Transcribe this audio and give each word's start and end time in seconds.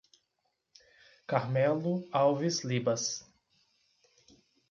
Carmelo 1.27 2.09
Alves 2.11 2.63
Libas 2.63 3.23